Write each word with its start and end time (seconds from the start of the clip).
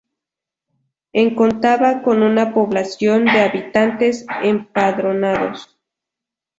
En 1.13 1.35
contaba 1.35 2.01
con 2.01 2.23
una 2.23 2.55
población 2.55 3.25
de 3.25 3.41
habitantes 3.41 4.25
empadronados. 4.41 5.77